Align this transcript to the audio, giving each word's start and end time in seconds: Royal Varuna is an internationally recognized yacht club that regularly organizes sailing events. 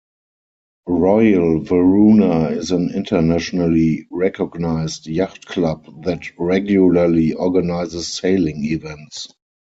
Royal 0.87 1.59
Varuna 1.63 2.45
is 2.49 2.71
an 2.71 2.89
internationally 2.95 4.07
recognized 4.09 5.05
yacht 5.05 5.45
club 5.45 6.05
that 6.05 6.23
regularly 6.39 7.33
organizes 7.33 8.11
sailing 8.11 8.65
events. 8.65 9.27